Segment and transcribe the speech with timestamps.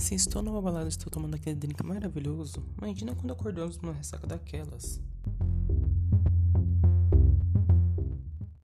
[0.00, 4.26] Se estou numa balada e estou tomando aquele drink maravilhoso, imagina quando acordamos numa ressaca
[4.26, 4.98] daquelas.